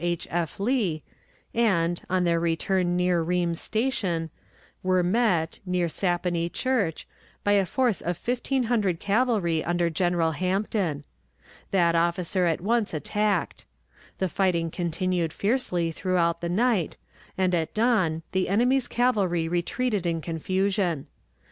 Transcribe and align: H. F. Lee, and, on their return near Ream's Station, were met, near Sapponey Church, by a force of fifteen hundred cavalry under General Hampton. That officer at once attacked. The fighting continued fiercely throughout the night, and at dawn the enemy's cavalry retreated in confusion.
H. 0.03 0.27
F. 0.31 0.59
Lee, 0.59 1.03
and, 1.53 2.01
on 2.09 2.23
their 2.23 2.39
return 2.39 2.97
near 2.97 3.21
Ream's 3.21 3.61
Station, 3.61 4.31
were 4.81 5.03
met, 5.03 5.59
near 5.63 5.87
Sapponey 5.87 6.51
Church, 6.51 7.07
by 7.43 7.51
a 7.51 7.67
force 7.67 8.01
of 8.01 8.17
fifteen 8.17 8.63
hundred 8.63 8.99
cavalry 8.99 9.63
under 9.63 9.91
General 9.91 10.31
Hampton. 10.31 11.03
That 11.69 11.93
officer 11.93 12.45
at 12.45 12.61
once 12.61 12.95
attacked. 12.95 13.65
The 14.17 14.27
fighting 14.27 14.71
continued 14.71 15.31
fiercely 15.31 15.91
throughout 15.91 16.41
the 16.41 16.49
night, 16.49 16.97
and 17.37 17.53
at 17.53 17.75
dawn 17.75 18.23
the 18.31 18.49
enemy's 18.49 18.87
cavalry 18.87 19.47
retreated 19.47 20.07
in 20.07 20.19
confusion. 20.19 21.05